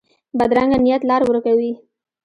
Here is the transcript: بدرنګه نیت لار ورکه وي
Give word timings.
بدرنګه 0.37 0.77
نیت 0.83 1.01
لار 1.09 1.21
ورکه 1.25 1.53
وي 1.57 1.71